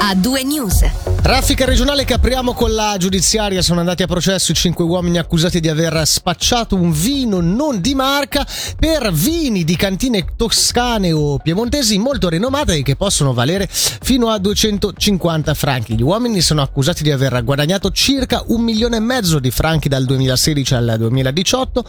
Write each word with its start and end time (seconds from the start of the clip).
a 0.00 0.14
due 0.14 0.42
news. 0.44 0.84
Raffica 1.22 1.64
regionale 1.64 2.04
che 2.04 2.14
apriamo 2.14 2.54
con 2.54 2.72
la 2.72 2.96
giudiziaria. 2.98 3.60
Sono 3.60 3.80
andati 3.80 4.02
a 4.02 4.06
processo 4.06 4.52
i 4.52 4.54
cinque 4.54 4.84
uomini 4.84 5.18
accusati 5.18 5.60
di 5.60 5.68
aver 5.68 6.06
spacciato 6.06 6.76
un 6.76 6.92
vino 6.92 7.40
non 7.40 7.80
di 7.80 7.94
marca 7.94 8.46
per 8.78 9.12
vini 9.12 9.64
di 9.64 9.76
cantine 9.76 10.24
toscane 10.36 11.12
o 11.12 11.38
piemontesi 11.38 11.98
molto 11.98 12.28
rinomate 12.28 12.76
e 12.76 12.82
che 12.82 12.96
possono 12.96 13.34
valere 13.34 13.68
fino 13.68 14.30
a 14.30 14.38
250 14.38 15.54
franchi. 15.54 15.94
Gli 15.94 16.02
uomini 16.02 16.40
sono 16.40 16.62
accusati 16.62 17.02
di 17.02 17.10
aver 17.10 17.42
guadagnato 17.44 17.90
circa 17.90 18.42
un 18.46 18.62
milione 18.62 18.96
e 18.96 19.00
mezzo 19.00 19.38
di 19.38 19.50
franchi 19.50 19.88
dal 19.88 20.04
2016 20.04 20.74
al 20.74 20.94
2018 20.98 21.84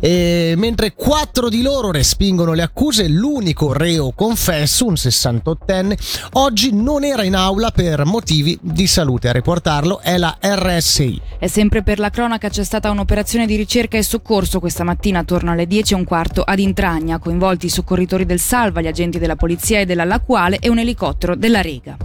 e 0.00 0.54
mentre 0.56 0.94
quattro 0.94 1.48
di 1.48 1.62
loro 1.62 1.90
respingono 1.90 2.52
le 2.52 2.62
accuse, 2.62 3.08
l'unico 3.08 3.72
reo 3.72 4.12
confesso, 4.12 4.86
un 4.86 4.94
68enne, 4.94 5.96
oggi 6.32 6.72
non 6.72 7.04
era 7.04 7.22
in 7.22 7.34
aula 7.34 7.70
per 7.70 8.04
motivi 8.04 8.58
di 8.60 8.86
salute. 8.86 9.28
A 9.28 9.32
riportarlo 9.32 10.00
è 10.00 10.16
la 10.16 10.36
RSI. 10.40 11.20
E 11.38 11.48
sempre 11.48 11.82
per 11.82 11.98
la 11.98 12.10
cronaca 12.10 12.48
c'è 12.48 12.64
stata 12.64 12.90
un'operazione 12.90 13.46
di 13.46 13.56
ricerca 13.56 13.96
e 13.96 14.02
soccorso 14.02 14.60
questa 14.60 14.84
mattina 14.84 15.20
attorno 15.20 15.52
alle 15.52 15.66
10 15.66 15.92
e 15.92 15.96
un 15.96 16.04
quarto 16.04 16.42
ad 16.42 16.58
Intragna, 16.58 17.18
coinvolti 17.18 17.66
i 17.66 17.70
soccorritori 17.70 18.26
del 18.26 18.40
Salva, 18.40 18.80
gli 18.80 18.86
agenti 18.86 19.18
della 19.18 19.36
polizia 19.36 19.80
e 19.80 19.86
della 19.86 20.04
Lacuale 20.04 20.58
e 20.58 20.68
un 20.68 20.78
elicottero 20.78 21.34
della 21.34 21.60
Rega. 21.60 21.96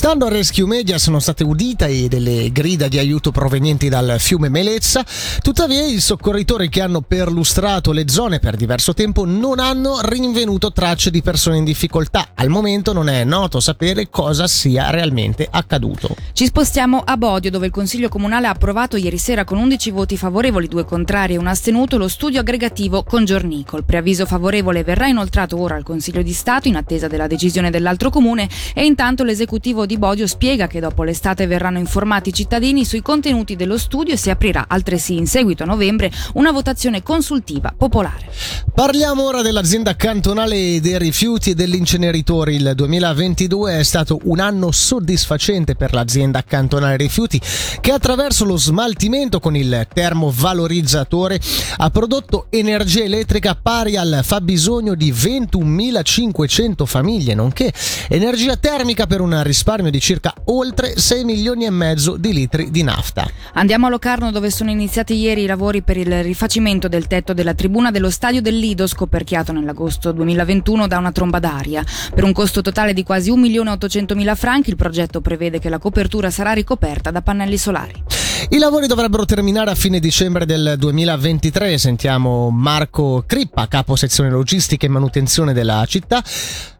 Stando 0.00 0.24
a 0.24 0.30
Rescue 0.30 0.64
Media 0.64 0.96
sono 0.96 1.18
state 1.18 1.44
udite 1.44 2.08
delle 2.08 2.50
grida 2.52 2.88
di 2.88 2.96
aiuto 2.96 3.32
provenienti 3.32 3.90
dal 3.90 4.16
fiume 4.18 4.48
Melezza, 4.48 5.04
tuttavia 5.42 5.84
i 5.84 6.00
soccorritori 6.00 6.70
che 6.70 6.80
hanno 6.80 7.02
perlustrato 7.02 7.92
le 7.92 8.08
zone 8.08 8.38
per 8.38 8.56
diverso 8.56 8.94
tempo 8.94 9.26
non 9.26 9.58
hanno 9.58 10.00
rinvenuto 10.00 10.72
tracce 10.72 11.10
di 11.10 11.20
persone 11.20 11.58
in 11.58 11.64
difficoltà. 11.64 12.28
Al 12.34 12.48
momento 12.48 12.94
non 12.94 13.10
è 13.10 13.24
noto 13.24 13.60
sapere 13.60 14.08
cosa 14.08 14.46
sia 14.46 14.88
realmente 14.88 15.46
accaduto. 15.50 16.16
Ci 16.32 16.46
spostiamo 16.46 17.02
a 17.04 17.18
Bodio 17.18 17.50
dove 17.50 17.66
il 17.66 17.72
Consiglio 17.72 18.08
Comunale 18.08 18.46
ha 18.46 18.52
approvato 18.52 18.96
ieri 18.96 19.18
sera 19.18 19.44
con 19.44 19.58
11 19.58 19.90
voti 19.90 20.16
favorevoli, 20.16 20.66
due 20.66 20.86
contrari 20.86 21.34
e 21.34 21.36
un 21.36 21.46
astenuto 21.46 21.98
lo 21.98 22.08
studio 22.08 22.40
aggregativo 22.40 23.02
con 23.02 23.26
Giornico. 23.26 23.76
Il 23.76 23.84
preavviso 23.84 24.24
favorevole 24.24 24.82
verrà 24.82 25.08
inoltrato 25.08 25.60
ora 25.60 25.74
al 25.74 25.82
Consiglio 25.82 26.22
di 26.22 26.32
Stato 26.32 26.68
in 26.68 26.76
attesa 26.76 27.06
della 27.06 27.26
decisione 27.26 27.68
dell'altro 27.68 28.08
comune 28.08 28.48
e 28.72 28.86
intanto 28.86 29.24
l'esecutivo 29.24 29.88
di 29.90 29.98
Bodio 29.98 30.28
spiega 30.28 30.68
che 30.68 30.78
dopo 30.78 31.02
l'estate 31.02 31.48
verranno 31.48 31.78
informati 31.78 32.28
i 32.28 32.32
cittadini 32.32 32.84
sui 32.84 33.02
contenuti 33.02 33.56
dello 33.56 33.76
studio 33.76 34.14
e 34.14 34.16
si 34.16 34.30
aprirà 34.30 34.66
altresì 34.68 35.16
in 35.16 35.26
seguito 35.26 35.64
a 35.64 35.66
novembre 35.66 36.12
una 36.34 36.52
votazione 36.52 37.02
consultiva 37.02 37.74
popolare. 37.76 38.28
Parliamo 38.72 39.24
ora 39.24 39.42
dell'azienda 39.42 39.96
cantonale 39.96 40.80
dei 40.80 40.96
rifiuti 40.96 41.50
e 41.50 41.54
dell'inceneritore. 41.54 42.54
Il 42.54 42.72
2022 42.76 43.78
è 43.80 43.82
stato 43.82 44.20
un 44.24 44.38
anno 44.38 44.70
soddisfacente 44.70 45.74
per 45.74 45.92
l'azienda 45.92 46.44
cantonale 46.44 46.96
rifiuti 46.96 47.40
che 47.80 47.90
attraverso 47.90 48.44
lo 48.44 48.56
smaltimento 48.56 49.40
con 49.40 49.56
il 49.56 49.88
termovalorizzatore 49.92 51.40
ha 51.78 51.90
prodotto 51.90 52.46
energia 52.50 53.02
elettrica 53.02 53.58
pari 53.60 53.96
al 53.96 54.20
fabbisogno 54.22 54.94
di 54.94 55.12
21.500 55.12 56.86
famiglie, 56.86 57.34
nonché 57.34 57.72
energia 58.08 58.56
termica 58.56 59.08
per 59.08 59.20
un 59.20 59.42
risparmio 59.42 59.78
di 59.88 60.00
circa 60.00 60.34
oltre 60.46 60.98
6 60.98 61.24
milioni 61.24 61.64
e 61.64 61.70
mezzo 61.70 62.18
di 62.18 62.34
litri 62.34 62.70
di 62.70 62.82
nafta. 62.82 63.26
Andiamo 63.54 63.86
a 63.86 63.88
Locarno 63.88 64.30
dove 64.30 64.50
sono 64.50 64.70
iniziati 64.70 65.14
ieri 65.14 65.44
i 65.44 65.46
lavori 65.46 65.80
per 65.80 65.96
il 65.96 66.22
rifacimento 66.22 66.88
del 66.88 67.06
tetto 67.06 67.32
della 67.32 67.54
tribuna 67.54 67.90
dello 67.90 68.10
stadio 68.10 68.42
del 68.42 68.58
Lido 68.58 68.86
scoperchiato 68.86 69.52
nell'agosto 69.52 70.12
2021 70.12 70.86
da 70.86 70.98
una 70.98 71.12
tromba 71.12 71.38
d'aria. 71.38 71.82
Per 72.14 72.24
un 72.24 72.32
costo 72.34 72.60
totale 72.60 72.92
di 72.92 73.02
quasi 73.02 73.30
1.800.000 73.30 74.36
franchi 74.36 74.68
il 74.68 74.76
progetto 74.76 75.22
prevede 75.22 75.58
che 75.58 75.70
la 75.70 75.78
copertura 75.78 76.28
sarà 76.28 76.52
ricoperta 76.52 77.10
da 77.10 77.22
pannelli 77.22 77.56
solari. 77.56 78.29
I 78.48 78.58
lavori 78.58 78.86
dovrebbero 78.86 79.26
terminare 79.26 79.70
a 79.70 79.74
fine 79.74 80.00
dicembre 80.00 80.46
del 80.46 80.76
2023. 80.78 81.76
Sentiamo 81.76 82.50
Marco 82.50 83.22
Crippa, 83.26 83.68
capo 83.68 83.96
sezione 83.96 84.30
logistica 84.30 84.86
e 84.86 84.88
manutenzione 84.88 85.52
della 85.52 85.84
città, 85.86 86.24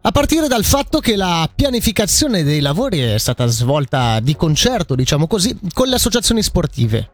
a 0.01 0.11
partire 0.11 0.47
dal 0.47 0.63
fatto 0.63 0.99
che 0.99 1.15
la 1.15 1.47
pianificazione 1.53 2.43
dei 2.43 2.61
lavori 2.61 2.99
è 2.99 3.17
stata 3.19 3.45
svolta 3.45 4.19
di 4.19 4.35
concerto, 4.35 4.95
diciamo 4.95 5.27
così, 5.27 5.55
con 5.73 5.87
le 5.87 5.95
associazioni 5.95 6.41
sportive 6.41 7.11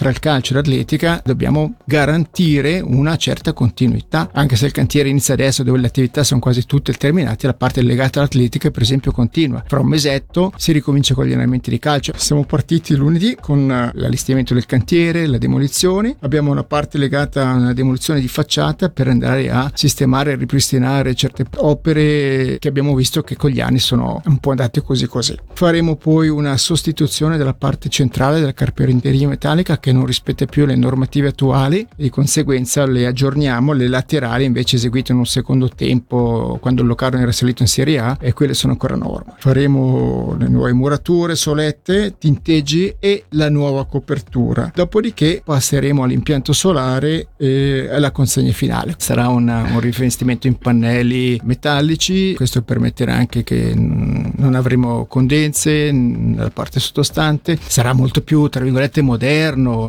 tra 0.00 0.08
il 0.08 0.18
calcio 0.18 0.54
e 0.54 0.56
l'atletica 0.56 1.20
dobbiamo 1.22 1.74
garantire 1.84 2.80
una 2.80 3.18
certa 3.18 3.52
continuità. 3.52 4.30
Anche 4.32 4.56
se 4.56 4.64
il 4.64 4.72
cantiere 4.72 5.10
inizia 5.10 5.34
adesso 5.34 5.62
dove 5.62 5.76
le 5.76 5.88
attività 5.88 6.24
sono 6.24 6.40
quasi 6.40 6.64
tutte 6.64 6.94
terminate, 6.94 7.46
la 7.46 7.52
parte 7.52 7.82
legata 7.82 8.18
all'atletica 8.18 8.70
per 8.70 8.80
esempio 8.80 9.12
continua. 9.12 9.62
Fra 9.66 9.80
un 9.80 9.88
mesetto 9.88 10.54
si 10.56 10.72
ricomincia 10.72 11.12
con 11.12 11.26
gli 11.26 11.32
allenamenti 11.32 11.68
di 11.68 11.78
calcio. 11.78 12.14
Siamo 12.16 12.44
partiti 12.44 12.94
lunedì 12.94 13.36
con 13.38 13.70
eh, 13.70 13.90
l'allestimento 13.92 14.54
del 14.54 14.64
cantiere, 14.64 15.26
la 15.26 15.36
demolizione. 15.36 16.16
Abbiamo 16.20 16.50
una 16.50 16.64
parte 16.64 16.96
legata 16.96 17.46
a 17.46 17.52
una 17.56 17.74
demolizione 17.74 18.20
di 18.20 18.28
facciata 18.28 18.88
per 18.88 19.06
andare 19.06 19.50
a 19.50 19.70
sistemare 19.74 20.32
e 20.32 20.36
ripristinare 20.36 21.14
certe 21.14 21.44
opere 21.56 22.56
che 22.58 22.68
abbiamo 22.68 22.94
visto 22.94 23.20
che 23.20 23.36
con 23.36 23.50
gli 23.50 23.60
anni 23.60 23.80
sono 23.80 24.22
un 24.24 24.38
po' 24.38 24.48
andate 24.48 24.80
così 24.80 25.06
così. 25.06 25.36
Faremo 25.52 25.96
poi 25.96 26.30
una 26.30 26.56
sostituzione 26.56 27.36
della 27.36 27.52
parte 27.52 27.90
centrale 27.90 28.40
della 28.40 28.54
carpinteria 28.54 29.28
metallica 29.28 29.78
che 29.78 29.88
che 29.90 29.92
non 29.92 30.06
rispetta 30.06 30.46
più 30.46 30.66
le 30.66 30.76
normative 30.76 31.28
attuali 31.28 31.84
di 31.96 32.10
conseguenza 32.10 32.86
le 32.86 33.06
aggiorniamo, 33.06 33.72
le 33.72 33.88
laterali 33.88 34.44
invece 34.44 34.76
eseguite 34.76 35.10
in 35.10 35.18
un 35.18 35.26
secondo 35.26 35.68
tempo 35.68 36.58
quando 36.60 36.82
il 36.82 36.88
Locarno 36.88 37.18
era 37.18 37.32
salito 37.32 37.62
in 37.62 37.68
Serie 37.68 37.98
A 37.98 38.16
e 38.20 38.32
quelle 38.32 38.54
sono 38.54 38.72
ancora 38.72 38.94
norma. 38.94 39.34
Faremo 39.38 40.36
le 40.38 40.48
nuove 40.48 40.72
murature, 40.72 41.34
solette, 41.34 42.14
tinteggi 42.18 42.94
e 43.00 43.24
la 43.30 43.50
nuova 43.50 43.84
copertura. 43.84 44.70
Dopodiché 44.72 45.42
passeremo 45.44 46.04
all'impianto 46.04 46.52
solare 46.52 47.28
e 47.36 47.88
alla 47.90 48.12
consegna 48.12 48.52
finale. 48.52 48.94
Sarà 48.96 49.28
una, 49.28 49.70
un 49.72 49.80
rivestimento 49.80 50.46
in 50.46 50.56
pannelli 50.56 51.40
metallici, 51.42 52.34
questo 52.34 52.62
permetterà 52.62 53.14
anche 53.14 53.42
che 53.42 53.72
non 53.74 54.54
avremo 54.54 55.06
condense 55.06 55.90
nella 55.90 56.50
parte 56.50 56.78
sottostante, 56.78 57.58
sarà 57.60 57.92
molto 57.92 58.20
più 58.20 58.46
tra 58.48 58.62
virgolette 58.62 59.02
moderno 59.02 59.79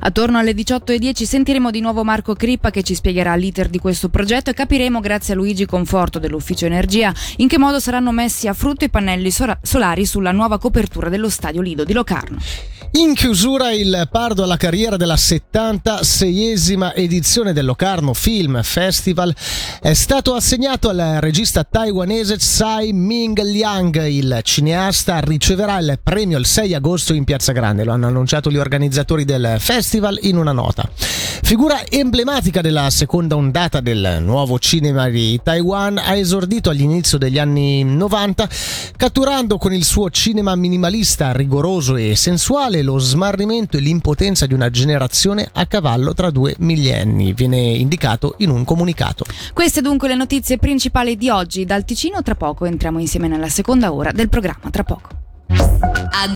Attorno 0.00 0.38
alle 0.38 0.52
18.10 0.52 1.24
sentiremo 1.24 1.70
di 1.70 1.80
nuovo 1.80 2.04
Marco 2.04 2.34
Crippa 2.34 2.70
che 2.70 2.82
ci 2.82 2.94
spiegherà 2.94 3.34
l'iter 3.34 3.68
di 3.68 3.78
questo 3.78 4.08
progetto 4.08 4.50
e 4.50 4.54
capiremo 4.54 5.00
grazie 5.00 5.34
a 5.34 5.36
Luigi 5.36 5.66
Conforto 5.66 6.18
dell'Ufficio 6.18 6.66
Energia 6.66 7.12
in 7.36 7.48
che 7.48 7.58
modo 7.58 7.80
saranno 7.80 8.12
messi 8.12 8.48
a 8.48 8.52
frutto 8.52 8.84
i 8.84 8.90
pannelli 8.90 9.30
solari 9.30 10.06
sulla 10.06 10.32
nuova 10.32 10.58
copertura 10.58 11.08
dello 11.08 11.28
Stadio 11.28 11.60
Lido 11.60 11.84
di 11.84 11.92
Locarno. 11.92 12.38
In 12.92 13.14
chiusura 13.14 13.72
il 13.72 14.08
Pardo 14.10 14.42
alla 14.42 14.56
carriera 14.56 14.96
della 14.96 15.16
76esima 15.16 16.94
edizione 16.94 17.52
del 17.52 17.66
Locarno 17.66 18.14
Film 18.14 18.62
Festival 18.62 19.34
è 19.80 19.92
stato 19.92 20.34
assegnato 20.34 20.88
al 20.88 21.18
regista 21.20 21.64
taiwanese 21.64 22.38
Tsai 22.38 22.92
Ming 22.92 23.38
Liang. 23.42 24.02
Il 24.06 24.40
cineasta 24.42 25.20
riceverà 25.20 25.78
il 25.78 25.98
premio 26.02 26.38
il 26.38 26.46
6 26.46 26.74
agosto 26.74 27.12
in 27.12 27.24
Piazza 27.24 27.52
Grande, 27.52 27.84
lo 27.84 27.92
hanno 27.92 28.06
annunciato 28.06 28.50
gli 28.50 28.56
organizzatori 28.56 29.24
del 29.24 29.56
festival 29.58 30.18
in 30.22 30.38
una 30.38 30.52
nota. 30.52 30.88
Figura 31.42 31.86
emblematica 31.86 32.60
della 32.60 32.88
seconda 32.90 33.36
ondata 33.36 33.80
del 33.80 34.18
nuovo 34.20 34.58
cinema 34.58 35.08
di 35.08 35.38
Taiwan, 35.42 35.98
ha 35.98 36.16
esordito 36.16 36.70
all'inizio 36.70 37.18
degli 37.18 37.38
anni 37.38 37.84
90 37.84 38.48
catturando 38.96 39.58
con 39.58 39.72
il 39.72 39.84
suo 39.84 40.08
cinema 40.10 40.56
minimalista, 40.56 41.32
rigoroso 41.32 41.96
e 41.96 42.16
sensuale 42.16 42.75
lo 42.82 42.98
smarrimento 42.98 43.76
e 43.76 43.80
l'impotenza 43.80 44.46
di 44.46 44.54
una 44.54 44.70
generazione 44.70 45.48
a 45.52 45.66
cavallo 45.66 46.14
tra 46.14 46.30
due 46.30 46.54
millenni, 46.58 47.32
viene 47.32 47.58
indicato 47.58 48.34
in 48.38 48.50
un 48.50 48.64
comunicato. 48.64 49.24
Queste 49.52 49.80
dunque 49.80 50.08
le 50.08 50.14
notizie 50.14 50.58
principali 50.58 51.16
di 51.16 51.28
oggi. 51.28 51.64
Dal 51.64 51.84
Ticino 51.84 52.22
tra 52.22 52.34
poco 52.34 52.64
entriamo 52.64 52.98
insieme 52.98 53.28
nella 53.28 53.48
seconda 53.48 53.92
ora 53.92 54.12
del 54.12 54.28
programma 54.28 54.70
tra 54.70 54.84
poco. 54.84 55.25